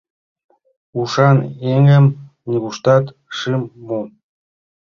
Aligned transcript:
Ушан 0.99 1.37
еҥым 1.73 2.05
нигуштат 2.49 3.05
шым 3.37 3.61
му... 3.85 3.99